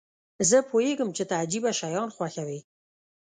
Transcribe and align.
زه 0.49 0.57
پوهیږم 0.69 1.09
چې 1.17 1.23
ته 1.29 1.35
عجیبه 1.43 1.71
شیان 1.79 2.09
خوښوې. 2.15 2.59